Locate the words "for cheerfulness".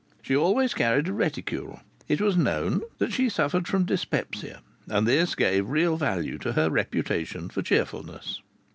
7.51-8.41